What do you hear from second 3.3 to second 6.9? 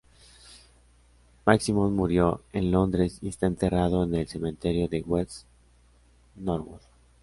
enterrado en el cementerio de West Norwood.